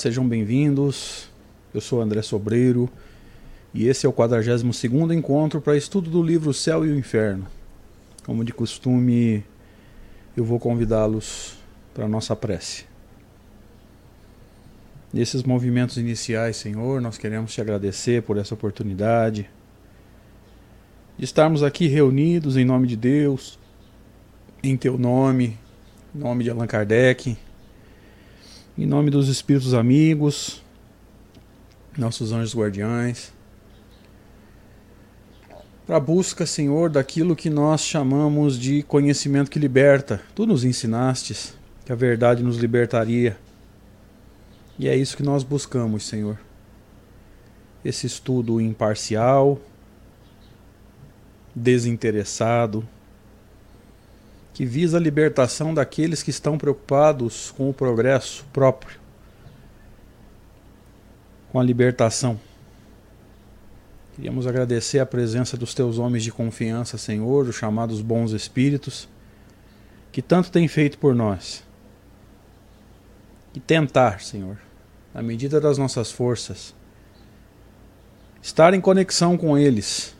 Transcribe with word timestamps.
Sejam 0.00 0.26
bem-vindos. 0.26 1.28
Eu 1.74 1.80
sou 1.82 2.00
André 2.00 2.22
Sobreiro 2.22 2.88
e 3.74 3.86
esse 3.86 4.06
é 4.06 4.08
o 4.08 4.12
42º 4.14 5.14
encontro 5.14 5.60
para 5.60 5.76
estudo 5.76 6.08
do 6.08 6.22
livro 6.22 6.54
Céu 6.54 6.86
e 6.86 6.88
o 6.88 6.96
Inferno. 6.98 7.46
Como 8.24 8.42
de 8.42 8.50
costume, 8.50 9.44
eu 10.34 10.42
vou 10.42 10.58
convidá-los 10.58 11.58
para 11.92 12.06
a 12.06 12.08
nossa 12.08 12.34
prece. 12.34 12.86
Nesses 15.12 15.42
movimentos 15.42 15.98
iniciais, 15.98 16.56
Senhor, 16.56 17.02
nós 17.02 17.18
queremos 17.18 17.52
te 17.52 17.60
agradecer 17.60 18.22
por 18.22 18.38
essa 18.38 18.54
oportunidade 18.54 19.50
de 21.18 21.24
estarmos 21.26 21.62
aqui 21.62 21.88
reunidos 21.88 22.56
em 22.56 22.64
nome 22.64 22.86
de 22.86 22.96
Deus, 22.96 23.58
em 24.62 24.78
teu 24.78 24.96
nome, 24.96 25.58
em 26.14 26.18
nome 26.18 26.44
de 26.44 26.48
Allan 26.48 26.66
Kardec, 26.66 27.36
em 28.80 28.86
nome 28.86 29.10
dos 29.10 29.28
espíritos 29.28 29.74
amigos, 29.74 30.62
nossos 31.98 32.32
anjos 32.32 32.54
guardiães, 32.54 33.30
para 35.86 35.98
a 35.98 36.00
busca, 36.00 36.46
Senhor, 36.46 36.88
daquilo 36.88 37.36
que 37.36 37.50
nós 37.50 37.82
chamamos 37.82 38.58
de 38.58 38.82
conhecimento 38.84 39.50
que 39.50 39.58
liberta. 39.58 40.22
Tu 40.34 40.46
nos 40.46 40.64
ensinastes 40.64 41.52
que 41.84 41.92
a 41.92 41.94
verdade 41.94 42.42
nos 42.42 42.56
libertaria. 42.56 43.36
E 44.78 44.88
é 44.88 44.96
isso 44.96 45.14
que 45.14 45.22
nós 45.22 45.42
buscamos, 45.42 46.06
Senhor. 46.06 46.38
Esse 47.84 48.06
estudo 48.06 48.62
imparcial, 48.62 49.60
desinteressado, 51.54 52.88
que 54.60 54.66
visa 54.66 54.98
a 54.98 55.00
libertação 55.00 55.72
daqueles 55.72 56.22
que 56.22 56.28
estão 56.28 56.58
preocupados 56.58 57.50
com 57.56 57.70
o 57.70 57.72
progresso 57.72 58.44
próprio, 58.52 59.00
com 61.50 61.58
a 61.58 61.64
libertação. 61.64 62.38
Queríamos 64.14 64.46
agradecer 64.46 64.98
a 64.98 65.06
presença 65.06 65.56
dos 65.56 65.72
teus 65.72 65.96
homens 65.96 66.22
de 66.24 66.30
confiança, 66.30 66.98
Senhor, 66.98 67.48
os 67.48 67.56
chamados 67.56 68.02
bons 68.02 68.32
espíritos, 68.32 69.08
que 70.12 70.20
tanto 70.20 70.50
têm 70.50 70.68
feito 70.68 70.98
por 70.98 71.14
nós. 71.14 71.64
E 73.54 73.60
tentar, 73.60 74.20
Senhor, 74.20 74.58
na 75.14 75.22
medida 75.22 75.58
das 75.58 75.78
nossas 75.78 76.12
forças, 76.12 76.74
estar 78.42 78.74
em 78.74 78.80
conexão 78.82 79.38
com 79.38 79.56
eles, 79.56 80.14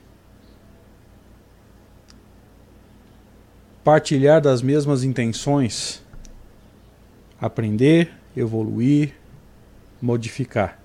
partilhar 3.91 4.41
das 4.41 4.63
mesmas 4.63 5.03
intenções, 5.03 6.01
aprender, 7.41 8.09
evoluir, 8.37 9.15
modificar. 10.01 10.81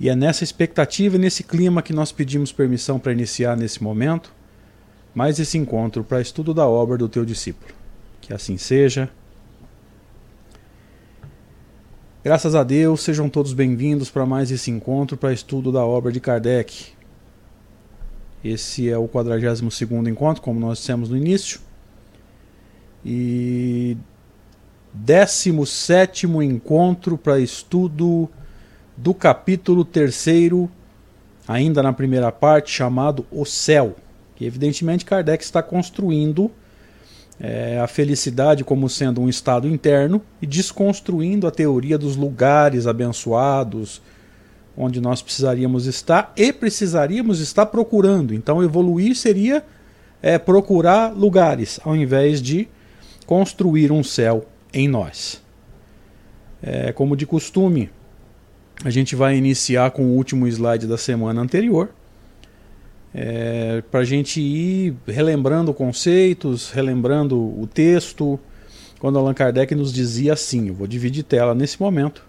E 0.00 0.08
é 0.08 0.16
nessa 0.16 0.42
expectativa 0.42 1.14
e 1.14 1.18
nesse 1.20 1.44
clima 1.44 1.80
que 1.80 1.92
nós 1.92 2.10
pedimos 2.10 2.50
permissão 2.50 2.98
para 2.98 3.12
iniciar 3.12 3.56
nesse 3.56 3.80
momento 3.80 4.34
mais 5.14 5.38
esse 5.38 5.56
encontro 5.56 6.02
para 6.02 6.20
estudo 6.20 6.52
da 6.52 6.66
obra 6.66 6.98
do 6.98 7.08
teu 7.08 7.24
discípulo. 7.24 7.72
Que 8.20 8.34
assim 8.34 8.58
seja. 8.58 9.08
Graças 12.24 12.56
a 12.56 12.64
Deus, 12.64 13.00
sejam 13.02 13.28
todos 13.28 13.52
bem-vindos 13.52 14.10
para 14.10 14.26
mais 14.26 14.50
esse 14.50 14.72
encontro 14.72 15.16
para 15.16 15.32
estudo 15.32 15.70
da 15.70 15.86
obra 15.86 16.10
de 16.10 16.18
Kardec. 16.18 16.97
Esse 18.44 18.88
é 18.88 18.96
o 18.96 19.08
42 19.08 19.62
encontro, 20.08 20.42
como 20.42 20.60
nós 20.60 20.78
dissemos 20.78 21.08
no 21.08 21.16
início. 21.16 21.60
E 23.04 23.96
17 24.92 26.26
encontro 26.26 27.18
para 27.18 27.38
estudo 27.38 28.28
do 28.96 29.12
capítulo 29.12 29.84
3, 29.84 30.26
ainda 31.46 31.82
na 31.82 31.92
primeira 31.92 32.30
parte, 32.32 32.70
chamado 32.70 33.26
O 33.30 33.44
Céu. 33.44 33.96
Que 34.36 34.44
evidentemente 34.44 35.04
Kardec 35.04 35.42
está 35.42 35.62
construindo 35.62 36.50
é, 37.40 37.78
a 37.80 37.86
felicidade 37.86 38.64
como 38.64 38.88
sendo 38.88 39.20
um 39.20 39.28
estado 39.28 39.68
interno 39.68 40.22
e 40.40 40.46
desconstruindo 40.46 41.46
a 41.46 41.50
teoria 41.50 41.98
dos 41.98 42.16
lugares 42.16 42.86
abençoados 42.86 44.00
onde 44.80 45.00
nós 45.00 45.20
precisaríamos 45.20 45.86
estar 45.86 46.32
e 46.36 46.52
precisaríamos 46.52 47.40
estar 47.40 47.66
procurando. 47.66 48.32
Então, 48.32 48.62
evoluir 48.62 49.16
seria 49.16 49.64
é, 50.22 50.38
procurar 50.38 51.12
lugares 51.12 51.80
ao 51.84 51.96
invés 51.96 52.40
de 52.40 52.68
construir 53.26 53.90
um 53.90 54.04
céu 54.04 54.46
em 54.72 54.86
nós. 54.86 55.42
É, 56.62 56.92
como 56.92 57.16
de 57.16 57.26
costume, 57.26 57.90
a 58.84 58.90
gente 58.90 59.16
vai 59.16 59.36
iniciar 59.36 59.90
com 59.90 60.04
o 60.04 60.16
último 60.16 60.46
slide 60.46 60.86
da 60.86 60.96
semana 60.96 61.40
anterior 61.40 61.90
é, 63.12 63.82
para 63.90 64.00
a 64.00 64.04
gente 64.04 64.40
ir 64.40 64.94
relembrando 65.06 65.74
conceitos, 65.74 66.70
relembrando 66.70 67.36
o 67.36 67.66
texto, 67.66 68.38
quando 69.00 69.18
Allan 69.18 69.34
Kardec 69.34 69.74
nos 69.74 69.92
dizia 69.92 70.34
assim: 70.34 70.68
eu 70.68 70.74
vou 70.74 70.86
dividir 70.86 71.24
tela 71.24 71.52
nesse 71.52 71.80
momento. 71.80 72.27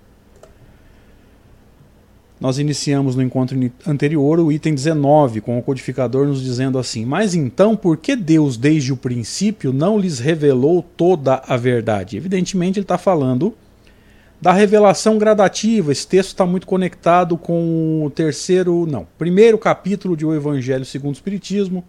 Nós 2.39 2.57
iniciamos 2.57 3.17
no 3.17 3.21
encontro 3.21 3.59
anterior 3.85 4.39
o 4.39 4.49
item 4.49 4.73
19, 4.73 5.41
com 5.41 5.59
o 5.59 5.61
codificador 5.61 6.25
nos 6.25 6.41
dizendo 6.41 6.79
assim: 6.79 7.03
Mas 7.03 7.35
então, 7.35 7.75
por 7.75 7.97
que 7.97 8.15
Deus, 8.15 8.55
desde 8.55 8.93
o 8.93 8.97
princípio, 8.97 9.73
não 9.73 9.99
lhes 9.99 10.19
revelou 10.19 10.81
toda 10.81 11.43
a 11.45 11.57
verdade? 11.57 12.15
Evidentemente, 12.15 12.79
ele 12.79 12.85
está 12.85 12.97
falando 12.97 13.53
da 14.41 14.53
revelação 14.53 15.17
gradativa. 15.17 15.91
Esse 15.91 16.07
texto 16.07 16.29
está 16.29 16.45
muito 16.45 16.65
conectado 16.65 17.37
com 17.37 18.05
o 18.05 18.09
terceiro, 18.09 18.85
não, 18.85 19.05
primeiro 19.17 19.57
capítulo 19.57 20.15
de 20.15 20.25
O 20.25 20.33
Evangelho 20.33 20.85
segundo 20.85 21.15
o 21.15 21.17
Espiritismo, 21.17 21.83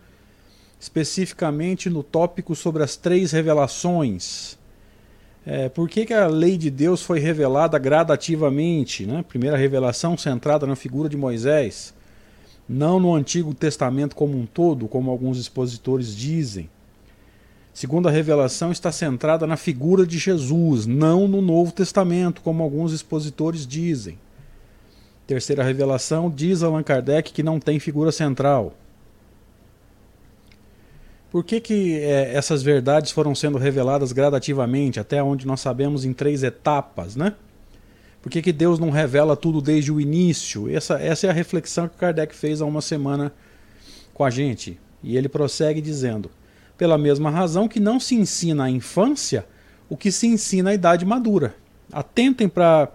especificamente 0.81 1.89
no 1.89 2.03
tópico 2.03 2.57
sobre 2.57 2.83
as 2.83 2.97
três 2.97 3.31
revelações. 3.31 4.59
É, 5.45 5.69
por 5.69 5.89
que, 5.89 6.05
que 6.05 6.13
a 6.13 6.27
lei 6.27 6.59
de 6.59 6.71
Deus 6.71 7.03
foi 7.03 7.19
revelada 7.19 7.79
gradativamente? 7.79 9.07
Né? 9.07 9.25
Primeira 9.27 9.57
revelação 9.57 10.17
centrada 10.17 10.67
na 10.67 10.77
figura 10.77 11.09
de 11.09 11.17
Moisés, 11.17 11.95
não 12.69 13.01
no 13.01 13.15
Antigo 13.15 13.55
Testamento 13.55 14.15
como 14.15 14.39
um 14.39 14.45
todo, 14.47 14.87
como 14.87 15.11
alguns 15.11 15.39
expositores 15.39 16.15
dizem. 16.15 16.69
Segunda 17.73 18.11
revelação 18.11 18.71
está 18.71 18.93
centrada 18.93 19.47
na 19.47 19.57
figura 19.57 20.07
de 20.07 20.19
Jesus, 20.19 20.87
não 20.87 21.27
no 21.27 21.41
Novo 21.41 21.73
Testamento, 21.73 22.43
como 22.43 22.63
alguns 22.63 22.93
expositores 22.93 23.67
dizem. 23.67 24.19
Terceira 25.27 25.63
revelação 25.63 26.29
diz 26.29 26.63
Allan 26.63 26.83
Kardec 26.83 27.33
que 27.33 27.43
não 27.43 27.61
tem 27.61 27.79
figura 27.79 28.13
central. 28.13 28.75
Por 31.31 31.45
que, 31.45 31.61
que 31.61 31.99
é, 32.01 32.35
essas 32.35 32.63
verdades 32.63 33.13
foram 33.13 33.35
sendo 33.35 33.57
reveladas 33.57 34.13
gradativamente, 34.13 34.99
até 34.99 35.23
onde 35.23 35.47
nós 35.47 35.61
sabemos 35.61 36.05
em 36.05 36.13
três 36.13 36.43
etapas, 36.43 37.15
né? 37.15 37.35
Por 38.21 38.31
que, 38.31 38.43
que 38.43 38.53
Deus 38.53 38.79
não 38.79 38.91
revela 38.91 39.37
tudo 39.37 39.63
desde 39.63 39.93
o 39.93 40.01
início? 40.01 40.69
Essa, 40.69 41.01
essa 41.01 41.27
é 41.27 41.31
a 41.31 41.33
reflexão 41.33 41.89
que 41.89 41.97
Kardec 41.97 42.35
fez 42.35 42.61
há 42.61 42.67
uma 42.67 42.83
semana 42.83 43.33
com 44.13 44.25
a 44.25 44.31
gente. 44.31 44.79
E 45.03 45.17
ele 45.17 45.29
prossegue 45.29 45.81
dizendo: 45.81 46.31
pela 46.77 46.99
mesma 46.99 47.31
razão 47.31 47.69
que 47.69 47.81
não 47.81 47.99
se 47.99 48.15
ensina 48.15 48.65
à 48.65 48.71
infância 48.71 49.47
o 49.89 49.97
que 49.97 50.13
se 50.13 50.27
ensina 50.27 50.71
à 50.71 50.75
idade 50.75 51.05
madura. 51.05 51.55
Atentem 51.93 52.49
para 52.49 52.91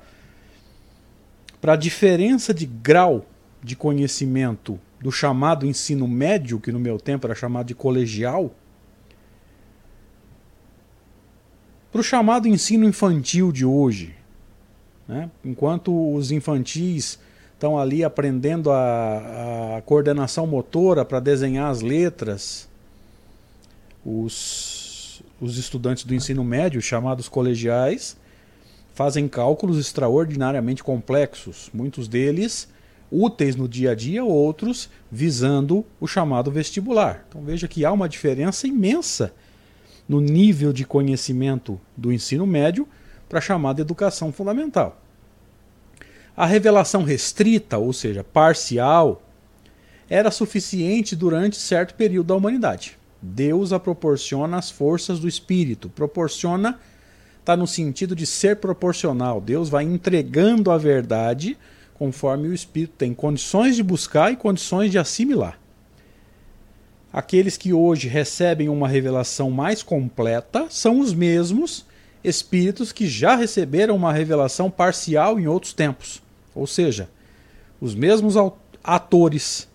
a 1.64 1.76
diferença 1.76 2.54
de 2.54 2.66
grau 2.66 3.26
de 3.64 3.76
conhecimento 3.76 4.80
do 5.06 5.12
chamado 5.12 5.68
ensino 5.68 6.08
médio, 6.08 6.60
que 6.60 6.72
no 6.72 6.80
meu 6.80 7.00
tempo 7.00 7.28
era 7.28 7.36
chamado 7.36 7.68
de 7.68 7.76
colegial, 7.76 8.52
para 11.92 12.02
o 12.02 12.04
chamado 12.04 12.48
ensino 12.48 12.90
infantil 12.90 13.52
de 13.52 13.64
hoje. 13.64 14.16
Né? 15.08 15.30
Enquanto 15.44 16.16
os 16.16 16.32
infantis 16.32 17.20
estão 17.54 17.78
ali 17.78 18.04
aprendendo 18.04 18.72
a, 18.72 19.78
a 19.78 19.82
coordenação 19.84 20.48
motora 20.48 21.06
para 21.06 21.20
desenhar 21.20 21.70
as 21.70 21.82
letras, 21.82 22.68
os, 24.04 25.22
os 25.40 25.56
estudantes 25.60 26.04
do 26.04 26.16
ensino 26.16 26.44
médio, 26.44 26.82
chamados 26.82 27.30
colegiais, 27.30 28.18
fazem 28.96 29.28
cálculos 29.28 29.78
extraordinariamente 29.78 30.84
complexos, 30.84 31.70
muitos 31.72 32.08
deles 32.08 32.68
úteis 33.16 33.56
no 33.56 33.68
dia 33.68 33.92
a 33.92 33.96
dia, 33.96 34.24
outros 34.24 34.90
visando 35.12 35.86
o 36.00 36.08
chamado 36.08 36.52
vestibular. 36.52 37.26
Então 37.30 37.42
veja 37.42 37.68
que 37.68 37.86
há 37.86 37.92
uma 37.92 38.10
diferença 38.10 38.68
imensa 38.68 39.34
no 40.08 40.20
nível 40.20 40.74
de 40.74 40.86
conhecimento 40.86 41.80
do 41.96 42.12
ensino 42.12 42.46
médio 42.46 42.88
para 43.30 43.40
a 43.40 43.42
chamada 43.42 43.82
educação 43.82 44.32
fundamental. 44.32 45.02
A 46.36 46.46
revelação 46.46 47.04
restrita, 47.04 47.78
ou 47.78 47.94
seja, 47.94 48.24
parcial, 48.24 49.22
era 50.10 50.30
suficiente 50.30 51.16
durante 51.16 51.56
certo 51.56 51.96
período 51.96 52.28
da 52.28 52.36
humanidade. 52.36 52.98
Deus 53.22 53.72
a 53.72 53.80
proporciona 53.80 54.58
as 54.58 54.70
forças 54.70 55.20
do 55.20 55.28
espírito, 55.28 55.90
proporciona 55.90 56.78
está 57.40 57.56
no 57.56 57.68
sentido 57.68 58.16
de 58.16 58.26
ser 58.26 58.56
proporcional. 58.56 59.40
Deus 59.40 59.70
vai 59.70 59.84
entregando 59.84 60.72
a 60.72 60.80
verdade 60.80 61.56
conforme 61.96 62.48
o 62.48 62.54
espírito 62.54 62.94
tem 62.98 63.14
condições 63.14 63.76
de 63.76 63.84
buscar 63.84 64.32
e 64.32 64.36
condições 64.36 64.92
de 64.92 65.00
assimilar. 65.00 65.60
Aqueles 67.12 67.56
que 67.56 67.72
hoje 67.72 68.08
recebem 68.08 68.68
uma 68.68 68.88
revelação 68.88 69.50
mais 69.50 69.82
completa 69.82 70.68
são 70.70 71.00
os 71.00 71.14
mesmos 71.14 71.86
espíritos 72.24 72.92
que 72.92 73.08
já 73.08 73.36
receberam 73.36 73.96
uma 73.96 74.12
revelação 74.12 74.70
parcial 74.70 75.40
em 75.40 75.48
outros 75.48 75.72
tempos. 75.72 76.22
Ou 76.54 76.68
seja, 76.68 77.10
os 77.80 77.96
mesmos 77.96 78.36
atores 78.84 79.68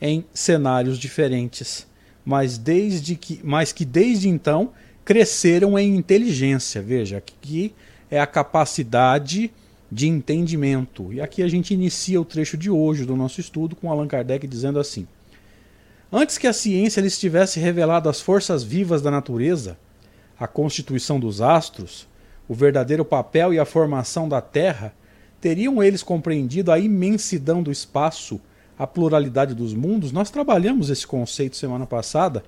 em 0.00 0.24
cenários 0.34 0.98
diferentes, 0.98 1.86
mas, 2.24 2.58
desde 2.58 3.16
que, 3.16 3.40
mas 3.42 3.72
que 3.72 3.84
desde 3.84 4.28
então 4.28 4.72
cresceram 5.04 5.78
em 5.78 5.96
inteligência. 5.96 6.82
Veja, 6.82 7.18
aqui 7.18 7.74
é 8.10 8.20
a 8.20 8.26
capacidade 8.26 9.50
de 9.94 10.08
entendimento. 10.08 11.12
E 11.12 11.20
aqui 11.20 11.40
a 11.40 11.46
gente 11.46 11.72
inicia 11.72 12.20
o 12.20 12.24
trecho 12.24 12.56
de 12.56 12.68
hoje 12.68 13.04
do 13.04 13.14
nosso 13.14 13.40
estudo 13.40 13.76
com 13.76 13.88
Allan 13.88 14.08
Kardec 14.08 14.44
dizendo 14.44 14.80
assim: 14.80 15.06
Antes 16.12 16.36
que 16.36 16.48
a 16.48 16.52
ciência 16.52 17.00
lhes 17.00 17.16
tivesse 17.16 17.60
revelado 17.60 18.08
as 18.08 18.20
forças 18.20 18.64
vivas 18.64 19.00
da 19.00 19.08
natureza, 19.08 19.78
a 20.36 20.48
constituição 20.48 21.20
dos 21.20 21.40
astros, 21.40 22.08
o 22.48 22.54
verdadeiro 22.54 23.04
papel 23.04 23.54
e 23.54 23.60
a 23.60 23.64
formação 23.64 24.28
da 24.28 24.40
Terra, 24.40 24.92
teriam 25.40 25.80
eles 25.80 26.02
compreendido 26.02 26.72
a 26.72 26.78
imensidão 26.80 27.62
do 27.62 27.70
espaço, 27.70 28.40
a 28.76 28.88
pluralidade 28.88 29.54
dos 29.54 29.72
mundos? 29.74 30.10
Nós 30.10 30.28
trabalhamos 30.28 30.90
esse 30.90 31.06
conceito 31.06 31.56
semana 31.56 31.86
passada 31.86 32.42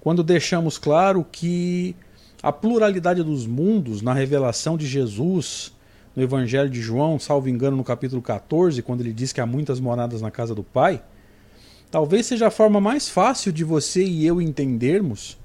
quando 0.00 0.22
deixamos 0.22 0.78
claro 0.78 1.26
que 1.30 1.96
a 2.40 2.52
pluralidade 2.52 3.24
dos 3.24 3.44
mundos 3.44 4.00
na 4.00 4.14
revelação 4.14 4.76
de 4.76 4.86
Jesus, 4.86 5.72
no 6.14 6.22
Evangelho 6.22 6.68
de 6.68 6.80
João, 6.80 7.18
salvo 7.18 7.48
engano, 7.48 7.76
no 7.76 7.84
capítulo 7.84 8.20
14, 8.20 8.82
quando 8.82 9.00
ele 9.00 9.12
diz 9.12 9.32
que 9.32 9.40
há 9.40 9.46
muitas 9.46 9.78
moradas 9.78 10.20
na 10.20 10.30
casa 10.30 10.54
do 10.54 10.62
Pai, 10.62 11.02
talvez 11.90 12.26
seja 12.26 12.48
a 12.48 12.50
forma 12.50 12.80
mais 12.80 13.08
fácil 13.08 13.52
de 13.52 13.64
você 13.64 14.04
e 14.04 14.26
eu 14.26 14.40
entendermos 14.40 15.38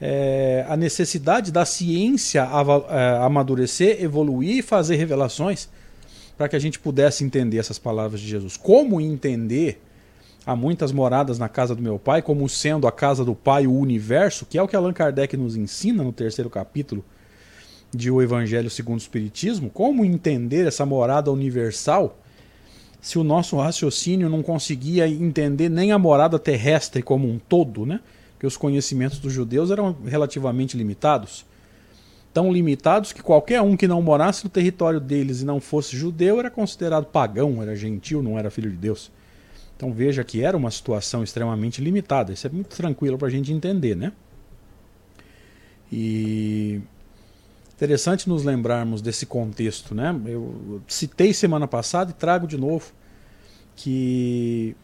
é, 0.00 0.64
a 0.68 0.76
necessidade 0.76 1.50
da 1.50 1.64
ciência 1.64 2.40
é, 2.40 3.18
amadurecer, 3.24 4.02
evoluir 4.02 4.58
e 4.58 4.62
fazer 4.62 4.96
revelações 4.96 5.68
para 6.36 6.48
que 6.48 6.56
a 6.56 6.58
gente 6.58 6.78
pudesse 6.78 7.24
entender 7.24 7.58
essas 7.58 7.78
palavras 7.78 8.20
de 8.20 8.28
Jesus. 8.28 8.56
Como 8.56 9.00
entender 9.00 9.80
há 10.44 10.54
muitas 10.54 10.92
moradas 10.92 11.38
na 11.38 11.48
casa 11.48 11.74
do 11.74 11.82
meu 11.82 11.98
pai, 11.98 12.20
como 12.22 12.48
sendo 12.48 12.86
a 12.86 12.92
casa 12.92 13.24
do 13.24 13.34
pai 13.34 13.66
o 13.66 13.72
universo, 13.72 14.46
que 14.46 14.58
é 14.58 14.62
o 14.62 14.68
que 14.68 14.76
Allan 14.76 14.92
Kardec 14.92 15.36
nos 15.36 15.56
ensina 15.56 16.04
no 16.04 16.12
terceiro 16.12 16.50
capítulo 16.50 17.04
de 17.94 18.10
O 18.10 18.20
Evangelho 18.20 18.68
segundo 18.70 18.98
o 18.98 19.02
Espiritismo, 19.02 19.70
como 19.70 20.04
entender 20.04 20.66
essa 20.66 20.84
morada 20.84 21.30
universal 21.30 22.18
se 23.00 23.18
o 23.18 23.24
nosso 23.24 23.56
raciocínio 23.56 24.28
não 24.28 24.42
conseguia 24.42 25.06
entender 25.06 25.68
nem 25.68 25.92
a 25.92 25.98
morada 25.98 26.38
terrestre 26.38 27.02
como 27.02 27.28
um 27.28 27.38
todo, 27.38 27.86
né? 27.86 28.00
Que 28.38 28.46
os 28.46 28.56
conhecimentos 28.56 29.20
dos 29.20 29.32
judeus 29.32 29.70
eram 29.70 29.96
relativamente 30.04 30.76
limitados. 30.76 31.46
Tão 32.34 32.52
limitados 32.52 33.12
que 33.12 33.22
qualquer 33.22 33.62
um 33.62 33.76
que 33.76 33.86
não 33.86 34.02
morasse 34.02 34.42
no 34.42 34.50
território 34.50 34.98
deles 34.98 35.40
e 35.40 35.44
não 35.44 35.60
fosse 35.60 35.96
judeu 35.96 36.40
era 36.40 36.50
considerado 36.50 37.06
pagão, 37.06 37.62
era 37.62 37.76
gentil, 37.76 38.22
não 38.22 38.36
era 38.36 38.50
filho 38.50 38.70
de 38.70 38.76
Deus. 38.76 39.10
Então 39.76 39.92
veja 39.92 40.24
que 40.24 40.42
era 40.42 40.56
uma 40.56 40.70
situação 40.70 41.22
extremamente 41.22 41.80
limitada. 41.80 42.32
Isso 42.32 42.46
é 42.46 42.50
muito 42.50 42.76
tranquilo 42.76 43.16
para 43.16 43.28
a 43.28 43.30
gente 43.30 43.52
entender, 43.52 43.94
né? 43.94 44.12
E 45.92 46.80
interessante 47.76 48.26
nos 48.26 48.42
lembrarmos 48.42 49.02
desse 49.02 49.26
contexto, 49.26 49.94
né? 49.94 50.18
Eu 50.24 50.80
citei 50.88 51.34
semana 51.34 51.68
passada 51.68 52.10
e 52.10 52.14
trago 52.14 52.46
de 52.46 52.56
novo 52.56 52.90
que 53.76 54.74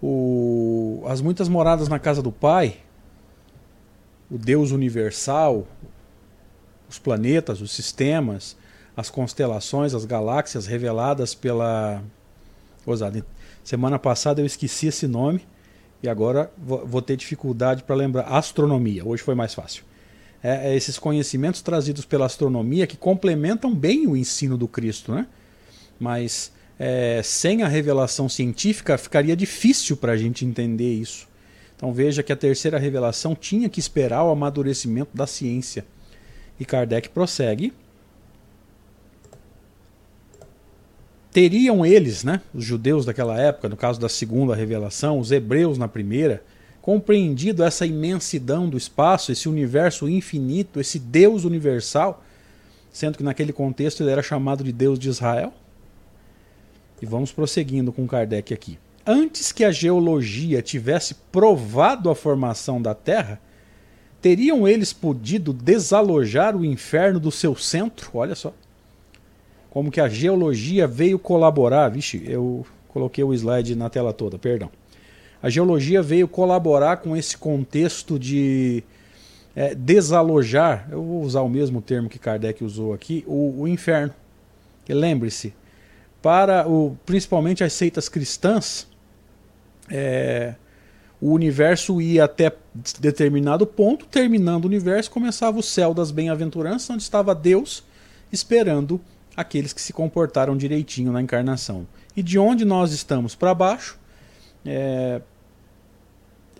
o, 0.00 1.02
as 1.08 1.20
muitas 1.20 1.48
moradas 1.48 1.88
na 1.88 1.98
casa 1.98 2.22
do 2.22 2.30
Pai, 2.30 2.76
o 4.30 4.38
Deus 4.38 4.70
universal, 4.70 5.66
os 6.88 7.00
planetas, 7.00 7.60
os 7.60 7.72
sistemas, 7.72 8.56
as 8.96 9.10
constelações, 9.10 9.92
as 9.92 10.04
galáxias 10.04 10.66
reveladas 10.66 11.34
pela. 11.34 12.00
Semana 13.64 13.98
passada 13.98 14.40
eu 14.40 14.46
esqueci 14.46 14.86
esse 14.86 15.08
nome 15.08 15.44
e 16.00 16.08
agora 16.08 16.52
vou 16.56 17.02
ter 17.02 17.16
dificuldade 17.16 17.82
para 17.82 17.96
lembrar. 17.96 18.22
Astronomia. 18.28 19.04
Hoje 19.04 19.24
foi 19.24 19.34
mais 19.34 19.52
fácil. 19.52 19.85
É, 20.48 20.70
é, 20.70 20.76
esses 20.76 20.96
conhecimentos 20.96 21.60
trazidos 21.60 22.04
pela 22.04 22.24
astronomia 22.24 22.86
que 22.86 22.96
complementam 22.96 23.74
bem 23.74 24.06
o 24.06 24.16
ensino 24.16 24.56
do 24.56 24.68
Cristo, 24.68 25.12
né? 25.12 25.26
Mas 25.98 26.52
é, 26.78 27.20
sem 27.24 27.64
a 27.64 27.66
revelação 27.66 28.28
científica 28.28 28.96
ficaria 28.96 29.34
difícil 29.34 29.96
para 29.96 30.12
a 30.12 30.16
gente 30.16 30.44
entender 30.44 30.92
isso. 30.92 31.26
Então 31.74 31.92
veja 31.92 32.22
que 32.22 32.32
a 32.32 32.36
terceira 32.36 32.78
revelação 32.78 33.34
tinha 33.34 33.68
que 33.68 33.80
esperar 33.80 34.22
o 34.22 34.30
amadurecimento 34.30 35.10
da 35.16 35.26
ciência. 35.26 35.84
E 36.60 36.64
Kardec 36.64 37.08
prossegue 37.08 37.72
teriam 41.32 41.84
eles, 41.84 42.22
né, 42.22 42.40
os 42.54 42.64
judeus 42.64 43.04
daquela 43.04 43.36
época, 43.36 43.68
no 43.68 43.76
caso 43.76 44.00
da 44.00 44.08
segunda 44.08 44.54
revelação, 44.54 45.18
os 45.18 45.32
hebreus 45.32 45.76
na 45.76 45.88
primeira, 45.88 46.44
compreendido 46.86 47.64
essa 47.64 47.84
imensidão 47.84 48.68
do 48.68 48.78
espaço, 48.78 49.32
esse 49.32 49.48
universo 49.48 50.08
infinito, 50.08 50.78
esse 50.78 51.00
Deus 51.00 51.42
universal, 51.42 52.22
sendo 52.92 53.18
que 53.18 53.24
naquele 53.24 53.52
contexto 53.52 54.04
ele 54.04 54.12
era 54.12 54.22
chamado 54.22 54.62
de 54.62 54.70
Deus 54.70 54.96
de 54.96 55.08
Israel? 55.08 55.52
E 57.02 57.04
vamos 57.04 57.32
prosseguindo 57.32 57.92
com 57.92 58.06
Kardec 58.06 58.54
aqui. 58.54 58.78
Antes 59.04 59.50
que 59.50 59.64
a 59.64 59.72
geologia 59.72 60.62
tivesse 60.62 61.16
provado 61.32 62.08
a 62.08 62.14
formação 62.14 62.80
da 62.80 62.94
Terra, 62.94 63.40
teriam 64.22 64.68
eles 64.68 64.92
podido 64.92 65.52
desalojar 65.52 66.56
o 66.56 66.64
inferno 66.64 67.18
do 67.18 67.32
seu 67.32 67.56
centro? 67.56 68.12
Olha 68.14 68.36
só 68.36 68.54
como 69.70 69.90
que 69.90 70.00
a 70.00 70.08
geologia 70.08 70.86
veio 70.86 71.18
colaborar. 71.18 71.88
Vixe, 71.88 72.22
eu 72.24 72.64
coloquei 72.86 73.24
o 73.24 73.34
slide 73.34 73.74
na 73.74 73.90
tela 73.90 74.12
toda, 74.12 74.38
perdão. 74.38 74.70
A 75.42 75.50
geologia 75.50 76.02
veio 76.02 76.26
colaborar 76.26 76.98
com 76.98 77.16
esse 77.16 77.36
contexto 77.36 78.18
de 78.18 78.82
é, 79.54 79.74
desalojar, 79.74 80.88
eu 80.90 81.02
vou 81.02 81.22
usar 81.22 81.42
o 81.42 81.48
mesmo 81.48 81.80
termo 81.80 82.08
que 82.08 82.18
Kardec 82.18 82.62
usou 82.62 82.92
aqui, 82.92 83.24
o, 83.26 83.62
o 83.62 83.68
inferno. 83.68 84.12
Lembre-se, 84.88 85.54
para 86.22 86.68
o, 86.68 86.96
principalmente 87.06 87.64
as 87.64 87.72
seitas 87.72 88.08
cristãs, 88.08 88.86
é, 89.90 90.54
o 91.20 91.32
universo 91.32 92.00
ia 92.00 92.24
até 92.24 92.52
determinado 93.00 93.66
ponto, 93.66 94.06
terminando 94.06 94.64
o 94.64 94.68
universo, 94.68 95.10
começava 95.10 95.58
o 95.58 95.62
céu 95.62 95.94
das 95.94 96.10
bem-aventuranças, 96.10 96.90
onde 96.90 97.02
estava 97.02 97.34
Deus 97.34 97.82
esperando 98.30 99.00
aqueles 99.36 99.72
que 99.72 99.80
se 99.80 99.92
comportaram 99.92 100.56
direitinho 100.56 101.12
na 101.12 101.22
encarnação. 101.22 101.86
E 102.16 102.22
de 102.22 102.38
onde 102.38 102.64
nós 102.64 102.92
estamos 102.92 103.34
para 103.34 103.54
baixo, 103.54 103.98
é, 104.66 105.20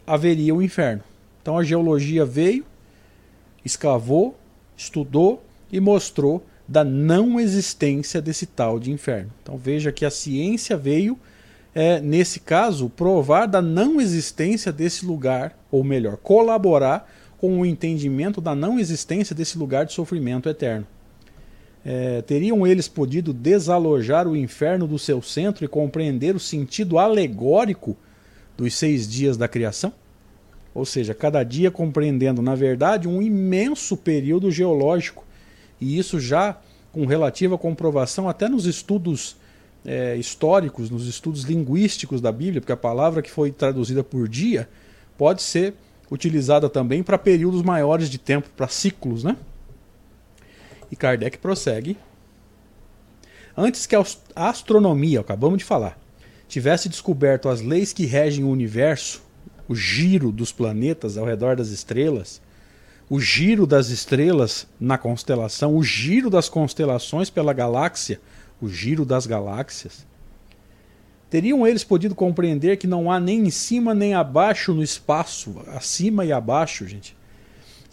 haveria 0.07 0.55
o 0.55 0.63
inferno. 0.63 1.03
Então 1.43 1.59
a 1.59 1.65
geologia 1.65 2.25
veio, 2.25 2.65
escavou, 3.65 4.37
estudou 4.77 5.43
e 5.71 5.81
mostrou 5.81 6.45
da 6.69 6.85
não 6.85 7.39
existência 7.39 8.21
desse 8.21 8.47
tal 8.47 8.79
de 8.79 8.91
inferno. 8.91 9.31
Então 9.43 9.57
veja 9.57 9.93
que 9.93 10.05
a 10.05 10.11
ciência 10.11 10.77
veio, 10.77 11.19
é, 11.75 12.01
nesse 12.01 12.41
caso, 12.41 12.89
provar 12.89 13.47
da 13.47 13.63
não 13.63 14.01
existência 14.01 14.73
desse 14.73 15.05
lugar, 15.05 15.57
ou 15.71 15.85
melhor, 15.85 16.17
colaborar 16.17 17.09
com 17.39 17.61
o 17.61 17.67
entendimento 17.67 18.41
da 18.41 18.55
não 18.55 18.79
existência 18.79 19.37
desse 19.37 19.59
lugar 19.59 19.85
de 19.85 19.93
sofrimento 19.93 20.49
eterno. 20.49 20.87
É, 21.89 22.21
teriam 22.21 22.67
eles 22.67 22.89
podido 22.89 23.33
desalojar 23.33 24.27
o 24.27 24.37
inferno 24.37 24.89
do 24.89 24.99
seu 24.99 25.23
centro 25.23 25.65
e 25.65 25.69
compreender 25.69 26.35
o 26.35 26.41
sentido 26.41 26.99
alegórico 26.99 27.97
dos 28.57 28.75
seis 28.75 29.09
dias 29.09 29.37
da 29.37 29.47
criação? 29.47 29.93
Ou 30.75 30.85
seja, 30.85 31.15
cada 31.15 31.45
dia 31.45 31.71
compreendendo, 31.71 32.43
na 32.43 32.57
verdade, 32.57 33.07
um 33.07 33.23
imenso 33.23 33.97
período 33.97 34.51
geológico. 34.51 35.25
E 35.81 35.97
isso 35.97 36.19
já 36.19 36.59
com 36.91 37.07
relativa 37.07 37.57
comprovação 37.57 38.29
até 38.29 38.49
nos 38.49 38.67
estudos 38.67 39.37
é, 39.85 40.17
históricos, 40.17 40.91
nos 40.91 41.07
estudos 41.07 41.45
linguísticos 41.45 42.21
da 42.21 42.33
Bíblia, 42.33 42.61
porque 42.61 42.73
a 42.73 42.77
palavra 42.77 43.23
que 43.23 43.31
foi 43.31 43.53
traduzida 43.53 44.03
por 44.03 44.29
dia 44.29 44.69
pode 45.17 45.41
ser 45.41 45.75
utilizada 46.11 46.69
também 46.69 47.05
para 47.05 47.17
períodos 47.17 47.63
maiores 47.63 48.11
de 48.11 48.19
tempo, 48.19 48.49
para 48.57 48.67
ciclos, 48.67 49.23
né? 49.23 49.37
Kardec 50.97 51.39
prossegue. 51.39 51.97
Antes 53.57 53.87
que 53.87 53.97
a 53.97 54.05
astronomia, 54.35 55.21
acabamos 55.21 55.59
de 55.59 55.65
falar, 55.65 55.99
tivesse 56.47 56.89
descoberto 56.89 57.49
as 57.49 57.61
leis 57.61 57.93
que 57.93 58.05
regem 58.05 58.45
o 58.45 58.51
universo, 58.51 59.23
o 59.69 59.75
giro 59.75 60.31
dos 60.31 60.53
planetas 60.53 61.17
ao 61.17 61.25
redor 61.25 61.57
das 61.57 61.69
estrelas, 61.69 62.41
o 63.09 63.21
giro 63.21 63.67
das 63.67 63.89
estrelas 63.89 64.67
na 64.79 64.99
constelação, 64.99 65.75
o 65.75 65.83
giro 65.83 66.29
das 66.29 66.49
constelações 66.49 67.31
pela 67.31 67.53
galáxia, 67.53 68.21
o 68.61 68.69
giro 68.69 69.05
das 69.05 69.27
galáxias. 69.27 70.07
Teriam 71.31 71.67
eles 71.67 71.83
podido 71.83 72.15
compreender 72.15 72.77
que 72.77 72.87
não 72.87 73.11
há 73.11 73.19
nem 73.19 73.47
em 73.47 73.51
cima 73.51 73.95
nem 73.95 74.15
abaixo 74.15 74.73
no 74.73 74.83
espaço, 74.83 75.61
acima 75.69 76.25
e 76.25 76.33
abaixo, 76.33 76.87
gente. 76.87 77.16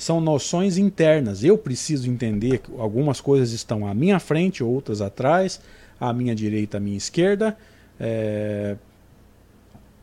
São 0.03 0.19
noções 0.19 0.77
internas. 0.77 1.43
Eu 1.43 1.57
preciso 1.57 2.09
entender 2.09 2.57
que 2.57 2.69
algumas 2.77 3.21
coisas 3.21 3.53
estão 3.53 3.87
à 3.87 3.93
minha 3.93 4.19
frente, 4.19 4.61
outras 4.61 5.01
atrás, 5.01 5.61
à 5.97 6.11
minha 6.11 6.35
direita, 6.35 6.75
à 6.75 6.79
minha 6.79 6.97
esquerda, 6.97 7.57
é... 7.97 8.75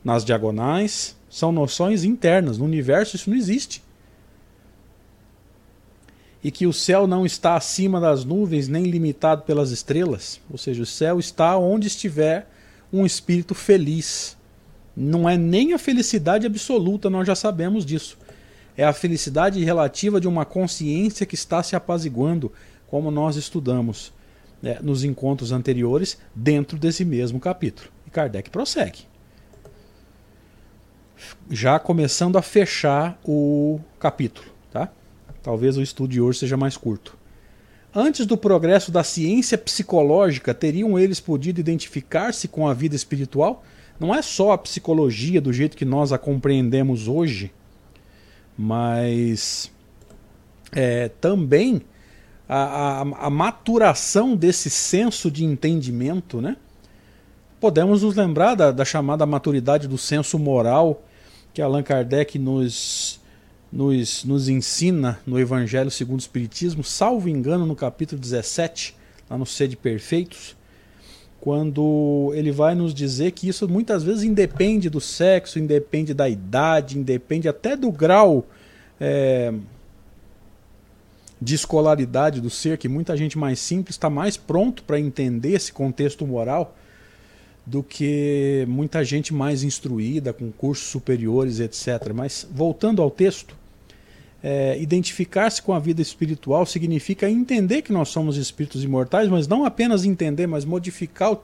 nas 0.03 0.25
diagonais. 0.25 1.15
São 1.29 1.51
noções 1.51 2.03
internas. 2.03 2.57
No 2.57 2.65
universo 2.65 3.15
isso 3.15 3.29
não 3.29 3.37
existe 3.37 3.83
e 6.43 6.49
que 6.49 6.65
o 6.65 6.73
céu 6.73 7.05
não 7.05 7.23
está 7.23 7.55
acima 7.55 7.99
das 7.99 8.25
nuvens 8.25 8.67
nem 8.67 8.85
limitado 8.85 9.43
pelas 9.43 9.69
estrelas, 9.69 10.41
ou 10.49 10.57
seja, 10.57 10.81
o 10.81 10.87
céu 10.87 11.19
está 11.19 11.55
onde 11.55 11.85
estiver 11.85 12.49
um 12.91 13.05
espírito 13.05 13.53
feliz. 13.53 14.35
Não 14.97 15.29
é 15.29 15.37
nem 15.37 15.73
a 15.73 15.77
felicidade 15.77 16.47
absoluta, 16.47 17.09
nós 17.09 17.27
já 17.27 17.35
sabemos 17.35 17.85
disso. 17.85 18.17
É 18.81 18.83
a 18.83 18.93
felicidade 18.93 19.63
relativa 19.63 20.19
de 20.19 20.27
uma 20.27 20.43
consciência 20.43 21.23
que 21.23 21.35
está 21.35 21.61
se 21.61 21.75
apaziguando, 21.75 22.51
como 22.87 23.11
nós 23.11 23.35
estudamos 23.35 24.11
né, 24.59 24.79
nos 24.81 25.03
encontros 25.03 25.51
anteriores, 25.51 26.17
dentro 26.33 26.79
desse 26.79 27.05
mesmo 27.05 27.39
capítulo. 27.39 27.89
E 28.07 28.09
Kardec 28.09 28.49
prossegue. 28.49 29.01
Já 31.47 31.77
começando 31.77 32.39
a 32.39 32.41
fechar 32.41 33.19
o 33.23 33.79
capítulo. 33.99 34.47
Tá? 34.71 34.89
Talvez 35.43 35.77
o 35.77 35.83
estudo 35.83 36.09
de 36.09 36.19
hoje 36.19 36.39
seja 36.39 36.57
mais 36.57 36.75
curto. 36.75 37.15
Antes 37.93 38.25
do 38.25 38.35
progresso 38.35 38.91
da 38.91 39.03
ciência 39.03 39.59
psicológica, 39.59 40.55
teriam 40.55 40.97
eles 40.97 41.19
podido 41.19 41.59
identificar-se 41.59 42.47
com 42.47 42.67
a 42.67 42.73
vida 42.73 42.95
espiritual? 42.95 43.63
Não 43.99 44.15
é 44.15 44.23
só 44.23 44.53
a 44.53 44.57
psicologia 44.57 45.39
do 45.39 45.53
jeito 45.53 45.77
que 45.77 45.85
nós 45.85 46.11
a 46.11 46.17
compreendemos 46.17 47.07
hoje, 47.07 47.51
mas 48.61 49.71
é, 50.71 51.09
também 51.19 51.81
a, 52.47 53.01
a, 53.01 53.01
a 53.01 53.29
maturação 53.29 54.35
desse 54.35 54.69
senso 54.69 55.31
de 55.31 55.43
entendimento, 55.43 56.39
né? 56.39 56.55
Podemos 57.59 58.03
nos 58.03 58.15
lembrar 58.15 58.53
da, 58.53 58.71
da 58.71 58.85
chamada 58.85 59.25
maturidade 59.25 59.87
do 59.87 59.97
senso 59.97 60.37
moral 60.37 61.03
que 61.53 61.61
Allan 61.61 61.81
Kardec 61.81 62.37
nos 62.37 63.19
nos, 63.71 64.25
nos 64.25 64.47
ensina 64.49 65.19
no 65.25 65.39
Evangelho 65.39 65.89
segundo 65.89 66.19
o 66.19 66.21
Espiritismo, 66.21 66.83
salvo 66.83 67.29
engano, 67.29 67.65
no 67.65 67.75
capítulo 67.75 68.19
17, 68.19 68.95
lá 69.29 69.37
no 69.37 69.45
Sede 69.45 69.77
Perfeitos, 69.77 70.57
quando 71.41 72.31
ele 72.35 72.51
vai 72.51 72.75
nos 72.75 72.93
dizer 72.93 73.31
que 73.31 73.49
isso 73.49 73.67
muitas 73.67 74.03
vezes 74.03 74.21
independe 74.21 74.91
do 74.91 75.01
sexo, 75.01 75.57
independe 75.57 76.13
da 76.13 76.29
idade, 76.29 76.99
independe 76.99 77.49
até 77.49 77.75
do 77.75 77.91
grau 77.91 78.45
é, 78.99 79.51
de 81.41 81.55
escolaridade 81.55 82.39
do 82.39 82.51
ser, 82.51 82.77
que 82.77 82.87
muita 82.87 83.17
gente 83.17 83.39
mais 83.39 83.57
simples 83.57 83.95
está 83.95 84.07
mais 84.07 84.37
pronto 84.37 84.83
para 84.83 84.99
entender 84.99 85.53
esse 85.53 85.73
contexto 85.73 86.27
moral 86.27 86.77
do 87.65 87.81
que 87.81 88.63
muita 88.67 89.03
gente 89.03 89.33
mais 89.33 89.63
instruída, 89.63 90.31
com 90.31 90.51
cursos 90.51 90.87
superiores, 90.87 91.59
etc. 91.59 92.11
Mas 92.13 92.47
voltando 92.51 93.01
ao 93.01 93.09
texto, 93.09 93.55
é, 94.43 94.79
identificar-se 94.79 95.61
com 95.61 95.73
a 95.73 95.79
vida 95.79 96.01
espiritual 96.01 96.65
significa 96.65 97.29
entender 97.29 97.83
que 97.83 97.93
nós 97.93 98.09
somos 98.09 98.37
espíritos 98.37 98.83
imortais, 98.83 99.29
mas 99.29 99.47
não 99.47 99.65
apenas 99.65 100.03
entender, 100.03 100.47
mas 100.47 100.65
modificar 100.65 101.33
o, 101.33 101.41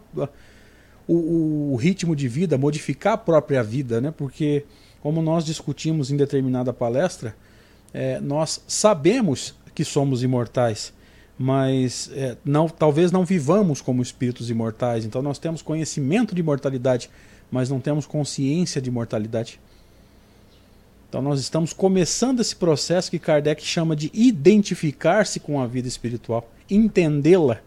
o, 1.08 1.74
o 1.74 1.76
ritmo 1.76 2.16
de 2.16 2.28
vida, 2.28 2.58
modificar 2.58 3.14
a 3.14 3.18
própria 3.18 3.62
vida, 3.62 4.02
né? 4.02 4.12
porque, 4.16 4.66
como 5.02 5.22
nós 5.22 5.46
discutimos 5.46 6.10
em 6.10 6.18
determinada 6.18 6.74
palestra, 6.74 7.36
é, 7.94 8.20
nós 8.20 8.64
sabemos 8.68 9.56
que 9.76 9.86
somos 9.86 10.24
imortais, 10.24 10.92
mas 11.38 12.10
é, 12.16 12.36
não, 12.44 12.68
talvez 12.68 13.12
não 13.12 13.24
vivamos 13.24 13.80
como 13.80 14.02
espíritos 14.02 14.50
imortais. 14.50 15.06
Então 15.06 15.22
nós 15.22 15.38
temos 15.38 15.62
conhecimento 15.62 16.34
de 16.34 16.42
imortalidade, 16.42 17.12
mas 17.52 17.70
não 17.70 17.80
temos 17.80 18.08
consciência 18.08 18.82
de 18.82 18.90
imortalidade. 18.90 19.60
Então 21.10 21.22
nós 21.22 21.40
estamos 21.40 21.72
começando 21.72 22.42
esse 22.42 22.56
processo 22.56 23.10
que 23.10 23.20
Kardec 23.20 23.66
chama 23.66 23.96
de 23.96 24.12
identificar-se 24.14 25.40
com 25.40 25.62
a 25.62 25.66
vida 25.66 25.88
espiritual, 25.88 26.52
entendê-la 26.70 27.60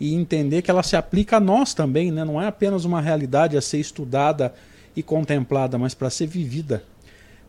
e 0.00 0.14
entender 0.14 0.62
que 0.62 0.70
ela 0.70 0.82
se 0.82 0.96
aplica 0.96 1.36
a 1.36 1.40
nós 1.40 1.74
também, 1.74 2.10
né? 2.10 2.24
não 2.24 2.40
é 2.40 2.46
apenas 2.46 2.84
uma 2.84 3.00
realidade 3.00 3.56
a 3.56 3.60
ser 3.60 3.78
estudada 3.78 4.54
e 4.96 5.02
contemplada, 5.02 5.76
mas 5.76 5.92
para 5.92 6.08
ser 6.08 6.26
vivida. 6.26 6.82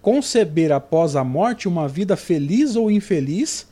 Conceber 0.02 0.72
após 0.72 1.16
a 1.16 1.24
morte 1.24 1.68
uma 1.68 1.88
vida 1.88 2.18
feliz 2.18 2.76
ou 2.76 2.92
infeliz, 2.92 3.68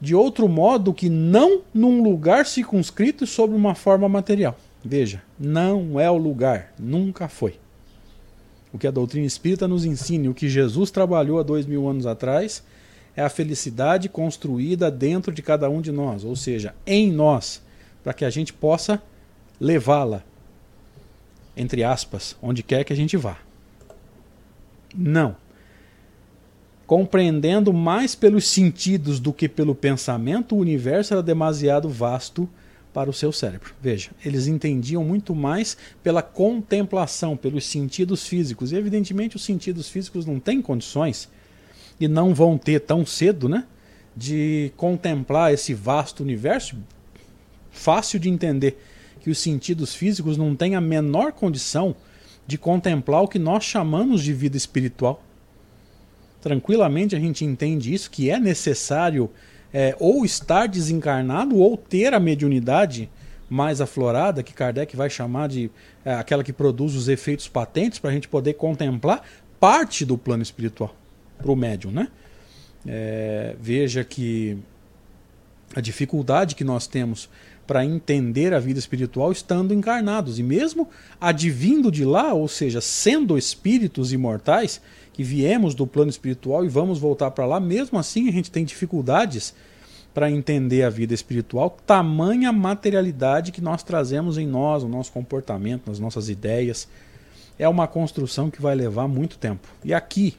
de 0.00 0.14
outro 0.14 0.48
modo 0.48 0.94
que 0.94 1.08
não 1.08 1.62
num 1.74 2.02
lugar 2.02 2.46
circunscrito 2.46 3.26
sob 3.26 3.54
uma 3.54 3.74
forma 3.74 4.08
material. 4.08 4.56
Veja, 4.84 5.22
não 5.38 5.98
é 5.98 6.10
o 6.10 6.16
lugar, 6.16 6.72
nunca 6.78 7.28
foi 7.28 7.61
o 8.72 8.78
que 8.78 8.86
a 8.86 8.90
doutrina 8.90 9.26
espírita 9.26 9.68
nos 9.68 9.84
ensina, 9.84 10.30
o 10.30 10.34
que 10.34 10.48
Jesus 10.48 10.90
trabalhou 10.90 11.38
há 11.38 11.42
dois 11.42 11.66
mil 11.66 11.88
anos 11.88 12.06
atrás, 12.06 12.64
é 13.14 13.22
a 13.22 13.28
felicidade 13.28 14.08
construída 14.08 14.90
dentro 14.90 15.32
de 15.32 15.42
cada 15.42 15.68
um 15.68 15.80
de 15.80 15.92
nós, 15.92 16.24
ou 16.24 16.34
seja, 16.34 16.74
em 16.86 17.12
nós, 17.12 17.62
para 18.02 18.14
que 18.14 18.24
a 18.24 18.30
gente 18.30 18.52
possa 18.52 19.02
levá-la, 19.60 20.24
entre 21.56 21.84
aspas, 21.84 22.36
onde 22.40 22.62
quer 22.62 22.84
que 22.84 22.92
a 22.92 22.96
gente 22.96 23.16
vá. 23.16 23.36
Não. 24.94 25.36
Compreendendo 26.86 27.72
mais 27.72 28.14
pelos 28.14 28.48
sentidos 28.48 29.20
do 29.20 29.32
que 29.32 29.48
pelo 29.48 29.74
pensamento, 29.74 30.54
o 30.54 30.58
universo 30.58 31.14
era 31.14 31.22
demasiado 31.22 31.88
vasto 31.88 32.48
para 32.92 33.08
o 33.08 33.12
seu 33.12 33.32
cérebro. 33.32 33.74
Veja, 33.80 34.10
eles 34.24 34.46
entendiam 34.46 35.02
muito 35.04 35.34
mais 35.34 35.76
pela 36.02 36.22
contemplação, 36.22 37.36
pelos 37.36 37.64
sentidos 37.64 38.26
físicos. 38.26 38.72
E 38.72 38.76
evidentemente 38.76 39.36
os 39.36 39.44
sentidos 39.44 39.88
físicos 39.88 40.26
não 40.26 40.38
têm 40.38 40.60
condições 40.60 41.28
e 41.98 42.06
não 42.06 42.34
vão 42.34 42.58
ter 42.58 42.80
tão 42.80 43.06
cedo, 43.06 43.48
né, 43.48 43.64
de 44.16 44.72
contemplar 44.76 45.52
esse 45.52 45.72
vasto 45.72 46.22
universo. 46.22 46.76
Fácil 47.70 48.20
de 48.20 48.28
entender 48.28 48.78
que 49.20 49.30
os 49.30 49.38
sentidos 49.38 49.94
físicos 49.94 50.36
não 50.36 50.54
têm 50.54 50.74
a 50.74 50.80
menor 50.80 51.32
condição 51.32 51.96
de 52.46 52.58
contemplar 52.58 53.22
o 53.22 53.28
que 53.28 53.38
nós 53.38 53.64
chamamos 53.64 54.22
de 54.22 54.32
vida 54.32 54.56
espiritual. 54.56 55.22
Tranquilamente 56.40 57.14
a 57.14 57.20
gente 57.20 57.44
entende 57.44 57.94
isso 57.94 58.10
que 58.10 58.28
é 58.28 58.38
necessário 58.38 59.30
é, 59.72 59.96
ou 59.98 60.24
estar 60.24 60.66
desencarnado 60.66 61.56
ou 61.56 61.76
ter 61.76 62.12
a 62.14 62.20
mediunidade 62.20 63.10
mais 63.48 63.80
aflorada, 63.80 64.42
que 64.42 64.54
Kardec 64.54 64.96
vai 64.96 65.10
chamar 65.10 65.48
de 65.48 65.70
é, 66.04 66.14
aquela 66.14 66.42
que 66.42 66.52
produz 66.52 66.94
os 66.94 67.08
efeitos 67.08 67.48
patentes, 67.48 67.98
para 67.98 68.10
a 68.10 68.12
gente 68.12 68.28
poder 68.28 68.54
contemplar 68.54 69.22
parte 69.60 70.04
do 70.04 70.16
plano 70.16 70.42
espiritual 70.42 70.94
para 71.38 71.52
o 71.52 71.56
médium. 71.56 71.90
Né? 71.90 72.08
É, 72.86 73.54
veja 73.60 74.04
que 74.04 74.58
a 75.74 75.80
dificuldade 75.80 76.54
que 76.54 76.64
nós 76.64 76.86
temos 76.86 77.28
para 77.66 77.84
entender 77.84 78.52
a 78.52 78.58
vida 78.58 78.78
espiritual 78.78 79.32
estando 79.32 79.72
encarnados. 79.72 80.38
E 80.38 80.42
mesmo 80.42 80.88
advindo 81.20 81.90
de 81.90 82.04
lá, 82.04 82.34
ou 82.34 82.48
seja, 82.48 82.80
sendo 82.80 83.38
espíritos 83.38 84.12
imortais, 84.12 84.80
que 85.12 85.22
viemos 85.22 85.74
do 85.74 85.86
plano 85.86 86.10
espiritual 86.10 86.64
e 86.64 86.68
vamos 86.68 86.98
voltar 86.98 87.30
para 87.30 87.46
lá, 87.46 87.60
mesmo 87.60 87.98
assim 87.98 88.28
a 88.28 88.32
gente 88.32 88.50
tem 88.50 88.64
dificuldades 88.64 89.54
para 90.14 90.30
entender 90.30 90.82
a 90.82 90.90
vida 90.90 91.14
espiritual, 91.14 91.76
tamanha 91.86 92.52
materialidade 92.52 93.52
que 93.52 93.60
nós 93.60 93.82
trazemos 93.82 94.36
em 94.36 94.46
nós, 94.46 94.82
no 94.82 94.88
nosso 94.88 95.12
comportamento, 95.12 95.88
nas 95.88 95.98
nossas 95.98 96.28
ideias. 96.28 96.86
É 97.58 97.68
uma 97.68 97.86
construção 97.86 98.50
que 98.50 98.60
vai 98.60 98.74
levar 98.74 99.08
muito 99.08 99.38
tempo. 99.38 99.68
E 99.84 99.94
aqui 99.94 100.34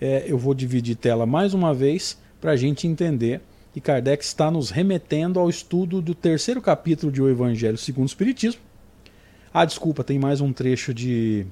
é, 0.00 0.24
eu 0.26 0.38
vou 0.38 0.54
dividir 0.54 0.96
tela 0.96 1.26
mais 1.26 1.54
uma 1.54 1.74
vez 1.74 2.18
para 2.40 2.52
a 2.52 2.56
gente 2.56 2.86
entender 2.86 3.40
que 3.78 3.80
Kardec 3.80 4.24
está 4.24 4.50
nos 4.50 4.70
remetendo 4.70 5.38
ao 5.38 5.48
estudo 5.48 6.02
do 6.02 6.12
terceiro 6.12 6.60
capítulo 6.60 7.12
de 7.12 7.22
O 7.22 7.30
Evangelho 7.30 7.78
segundo 7.78 8.06
o 8.06 8.10
Espiritismo. 8.10 8.60
Ah, 9.54 9.64
desculpa, 9.64 10.02
tem 10.02 10.18
mais 10.18 10.40
um 10.40 10.52
trecho 10.52 10.92
de 10.92 11.46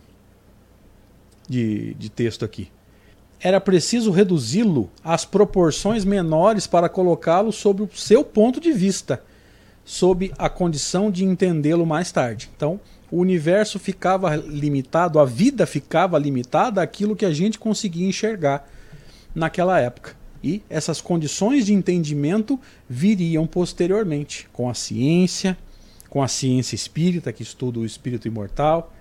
de, 1.48 1.94
de 1.94 2.10
texto 2.10 2.44
aqui. 2.44 2.68
Era 3.38 3.60
preciso 3.60 4.10
reduzi-lo 4.10 4.90
às 5.04 5.24
proporções 5.24 6.04
menores 6.04 6.66
para 6.66 6.88
colocá-lo 6.88 7.52
sob 7.52 7.84
o 7.84 7.90
seu 7.94 8.24
ponto 8.24 8.60
de 8.60 8.72
vista, 8.72 9.22
sob 9.84 10.32
a 10.36 10.48
condição 10.48 11.12
de 11.12 11.24
entendê-lo 11.24 11.86
mais 11.86 12.10
tarde. 12.10 12.50
Então, 12.56 12.80
o 13.08 13.18
universo 13.18 13.78
ficava 13.78 14.34
limitado, 14.34 15.20
a 15.20 15.24
vida 15.24 15.64
ficava 15.64 16.18
limitada 16.18 16.82
àquilo 16.82 17.14
que 17.14 17.24
a 17.24 17.32
gente 17.32 17.56
conseguia 17.56 18.08
enxergar 18.08 18.68
naquela 19.32 19.78
época. 19.78 20.25
E 20.42 20.62
essas 20.68 21.00
condições 21.00 21.66
de 21.66 21.72
entendimento 21.72 22.58
viriam 22.88 23.46
posteriormente, 23.46 24.48
com 24.52 24.68
a 24.68 24.74
ciência, 24.74 25.56
com 26.08 26.22
a 26.22 26.28
ciência 26.28 26.74
espírita, 26.74 27.32
que 27.32 27.42
estuda 27.42 27.78
o 27.78 27.86
espírito 27.86 28.28
imortal. 28.28 28.92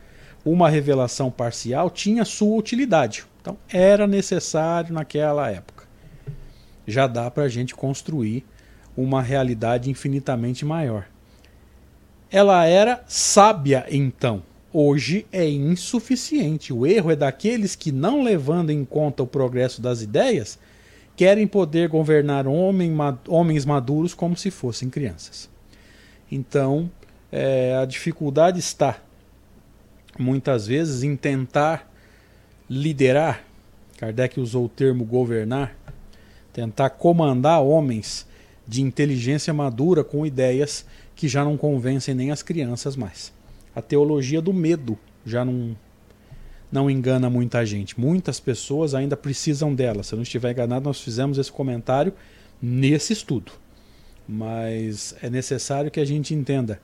Uma 0.43 0.69
revelação 0.69 1.31
parcial 1.31 1.89
tinha 1.89 2.25
sua 2.25 2.57
utilidade. 2.57 3.25
Então, 3.41 3.57
era 3.69 4.07
necessário 4.07 4.93
naquela 4.93 5.49
época. 5.49 5.85
Já 6.87 7.07
dá 7.07 7.29
para 7.29 7.43
a 7.43 7.49
gente 7.49 7.75
construir 7.75 8.43
uma 8.95 9.21
realidade 9.21 9.89
infinitamente 9.89 10.63
maior. 10.65 11.07
Ela 12.31 12.65
era 12.65 13.03
sábia 13.07 13.85
então. 13.89 14.43
Hoje 14.73 15.25
é 15.31 15.47
insuficiente. 15.47 16.73
O 16.73 16.85
erro 16.85 17.11
é 17.11 17.15
daqueles 17.15 17.75
que, 17.75 17.91
não 17.91 18.21
levando 18.21 18.71
em 18.71 18.83
conta 18.83 19.23
o 19.23 19.27
progresso 19.27 19.81
das 19.81 20.01
ideias, 20.01 20.59
querem 21.15 21.47
poder 21.47 21.87
governar 21.89 22.47
homem, 22.47 22.93
homens 23.27 23.65
maduros 23.65 24.13
como 24.13 24.35
se 24.35 24.51
fossem 24.51 24.89
crianças. 24.89 25.49
Então, 26.31 26.89
é, 27.31 27.75
a 27.75 27.85
dificuldade 27.85 28.59
está, 28.59 28.99
muitas 30.17 30.67
vezes, 30.67 31.03
em 31.03 31.15
tentar 31.15 31.91
liderar. 32.69 33.43
Kardec 33.97 34.39
usou 34.39 34.65
o 34.65 34.69
termo 34.69 35.05
governar, 35.05 35.75
tentar 36.51 36.89
comandar 36.89 37.61
homens 37.61 38.27
de 38.67 38.81
inteligência 38.81 39.53
madura 39.53 40.03
com 40.03 40.25
ideias 40.25 40.85
que 41.15 41.27
já 41.27 41.45
não 41.45 41.55
convencem 41.55 42.13
nem 42.13 42.31
as 42.31 42.41
crianças 42.43 42.95
mais. 42.95 43.31
A 43.73 43.81
teologia 43.81 44.41
do 44.41 44.53
medo 44.53 44.97
já 45.25 45.45
não, 45.45 45.75
não 46.71 46.89
engana 46.89 47.29
muita 47.29 47.65
gente. 47.65 47.99
Muitas 47.99 48.39
pessoas 48.39 48.93
ainda 48.93 49.15
precisam 49.15 49.73
dela. 49.73 50.03
Se 50.03 50.13
eu 50.13 50.17
não 50.17 50.23
estiver 50.23 50.51
enganado, 50.51 50.85
nós 50.85 51.01
fizemos 51.01 51.37
esse 51.37 51.51
comentário 51.51 52.13
nesse 52.61 53.13
estudo. 53.13 53.51
Mas 54.27 55.15
é 55.21 55.29
necessário 55.29 55.91
que 55.91 55.99
a 55.99 56.05
gente 56.05 56.33
entenda 56.33 56.81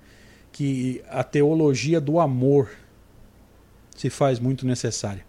que 0.52 1.02
a 1.10 1.24
teologia 1.24 2.00
do 2.00 2.20
amor 2.20 2.70
se 3.96 4.10
faz 4.10 4.40
muito 4.40 4.66
necessária. 4.66 5.26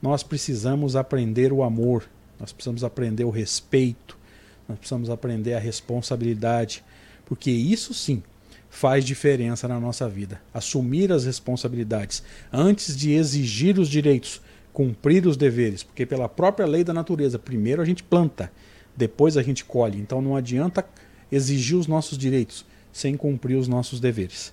Nós 0.00 0.22
precisamos 0.22 0.94
aprender 0.94 1.52
o 1.52 1.62
amor, 1.62 2.08
nós 2.38 2.52
precisamos 2.52 2.84
aprender 2.84 3.24
o 3.24 3.30
respeito, 3.30 4.18
nós 4.68 4.78
precisamos 4.78 5.10
aprender 5.10 5.54
a 5.54 5.58
responsabilidade, 5.58 6.84
porque 7.24 7.50
isso 7.50 7.94
sim 7.94 8.22
faz 8.76 9.06
diferença 9.06 9.66
na 9.66 9.80
nossa 9.80 10.06
vida. 10.06 10.38
Assumir 10.52 11.10
as 11.10 11.24
responsabilidades 11.24 12.22
antes 12.52 12.94
de 12.94 13.10
exigir 13.12 13.78
os 13.78 13.88
direitos, 13.88 14.38
cumprir 14.70 15.26
os 15.26 15.34
deveres, 15.34 15.82
porque 15.82 16.04
pela 16.04 16.28
própria 16.28 16.66
lei 16.66 16.84
da 16.84 16.92
natureza, 16.92 17.38
primeiro 17.38 17.80
a 17.80 17.86
gente 17.86 18.02
planta, 18.02 18.52
depois 18.94 19.38
a 19.38 19.42
gente 19.42 19.64
colhe. 19.64 19.98
Então 19.98 20.20
não 20.20 20.36
adianta 20.36 20.84
exigir 21.32 21.78
os 21.78 21.86
nossos 21.86 22.18
direitos 22.18 22.66
sem 22.92 23.16
cumprir 23.16 23.56
os 23.56 23.66
nossos 23.66 23.98
deveres. 23.98 24.52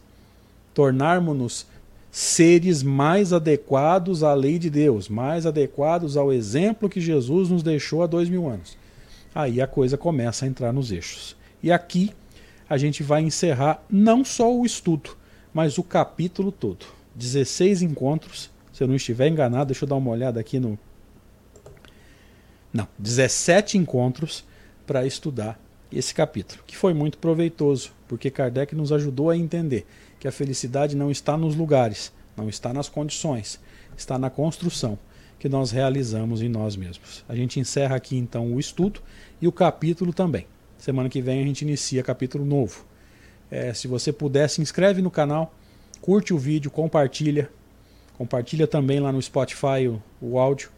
Tornarmos-nos 0.73 1.67
seres 2.09 2.81
mais 2.81 3.33
adequados 3.33 4.23
à 4.23 4.33
lei 4.33 4.57
de 4.57 4.69
Deus, 4.69 5.09
mais 5.09 5.45
adequados 5.45 6.15
ao 6.15 6.31
exemplo 6.31 6.87
que 6.87 7.01
Jesus 7.01 7.49
nos 7.49 7.61
deixou 7.61 8.01
há 8.01 8.07
dois 8.07 8.29
mil 8.29 8.47
anos. 8.47 8.77
Aí 9.35 9.59
a 9.59 9.67
coisa 9.67 9.97
começa 9.97 10.45
a 10.45 10.47
entrar 10.47 10.71
nos 10.71 10.93
eixos. 10.93 11.35
E 11.61 11.73
aqui 11.73 12.13
a 12.73 12.77
gente 12.77 13.03
vai 13.03 13.21
encerrar 13.21 13.83
não 13.87 14.25
só 14.25 14.51
o 14.51 14.65
estudo, 14.65 15.15
mas 15.53 15.77
o 15.77 15.83
capítulo 15.83 16.51
todo. 16.51 16.87
16 17.13 17.83
encontros, 17.83 18.49
se 18.73 18.83
eu 18.83 18.87
não 18.87 18.95
estiver 18.95 19.27
enganado, 19.27 19.67
deixa 19.67 19.85
eu 19.85 19.87
dar 19.87 19.95
uma 19.95 20.09
olhada 20.09 20.39
aqui 20.39 20.59
no. 20.59 20.77
Não, 22.73 22.87
17 22.97 23.77
encontros 23.77 24.43
para 24.87 25.05
estudar 25.05 25.59
esse 25.91 26.15
capítulo, 26.15 26.63
que 26.65 26.75
foi 26.75 26.95
muito 26.95 27.19
proveitoso, 27.19 27.91
porque 28.07 28.31
Kardec 28.31 28.75
nos 28.75 28.91
ajudou 28.91 29.29
a 29.29 29.37
entender 29.37 29.85
que 30.19 30.27
a 30.27 30.31
felicidade 30.31 30.95
não 30.95 31.11
está 31.11 31.37
nos 31.37 31.55
lugares, 31.55 32.11
não 32.35 32.49
está 32.49 32.73
nas 32.73 32.89
condições, 32.89 33.59
está 33.95 34.17
na 34.17 34.31
construção 34.31 34.97
que 35.37 35.47
nós 35.47 35.69
realizamos 35.69 36.41
em 36.41 36.49
nós 36.49 36.75
mesmos. 36.75 37.23
A 37.29 37.35
gente 37.35 37.59
encerra 37.59 37.95
aqui 37.95 38.17
então 38.17 38.51
o 38.51 38.59
estudo 38.59 38.99
e 39.39 39.47
o 39.47 39.51
capítulo 39.51 40.11
também. 40.11 40.47
Semana 40.83 41.07
que 41.07 41.21
vem 41.21 41.41
a 41.41 41.45
gente 41.45 41.61
inicia 41.61 42.03
capítulo 42.03 42.43
novo. 42.43 42.83
É, 43.49 43.73
se 43.73 43.87
você 43.87 44.11
puder, 44.11 44.49
se 44.49 44.61
inscreve 44.61 45.01
no 45.01 45.09
canal, 45.09 45.55
curte 46.01 46.33
o 46.33 46.37
vídeo, 46.37 46.69
compartilha. 46.69 47.49
Compartilha 48.17 48.67
também 48.67 48.99
lá 48.99 49.09
no 49.09 49.21
Spotify 49.21 49.87
o, 49.87 50.03
o 50.21 50.37
áudio 50.37 50.69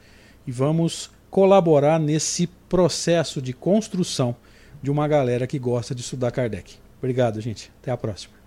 e 0.46 0.52
vamos 0.52 1.10
colaborar 1.32 2.00
nesse 2.00 2.46
processo 2.46 3.42
de 3.42 3.52
construção 3.52 4.36
de 4.80 4.92
uma 4.92 5.08
galera 5.08 5.48
que 5.48 5.58
gosta 5.58 5.96
de 5.96 6.02
estudar 6.02 6.30
Kardec. 6.30 6.76
Obrigado, 7.00 7.42
gente. 7.42 7.72
Até 7.82 7.90
a 7.90 7.98
próxima. 7.98 8.45